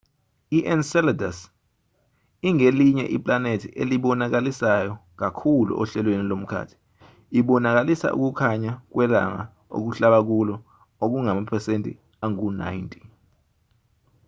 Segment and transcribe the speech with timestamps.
[0.57, 1.37] i-enceladus
[2.49, 6.75] ingelinye iplanethi elibonakalisayo kakhulu ohlelweni lomkhathi
[7.39, 9.41] ibonakalisa ukukhanya kwelanga
[9.75, 10.55] okuhlaba kulo
[11.03, 11.91] okungamaphesenti
[12.25, 12.91] angu-90